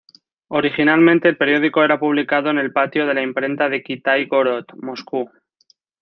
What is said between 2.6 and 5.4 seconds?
Patio de la Imprenta de Kitai-gorod, Moscú.